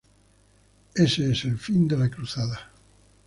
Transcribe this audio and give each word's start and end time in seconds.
Ese 0.95 1.31
es 1.31 1.43
el 1.45 1.59
fin 1.59 1.87
de 1.87 1.95
la 1.95 2.09
Cruzada. 2.09 2.71